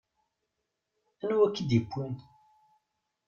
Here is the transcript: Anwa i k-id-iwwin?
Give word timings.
Anwa 1.23 1.45
i 1.49 1.53
k-id-iwwin? 1.55 2.15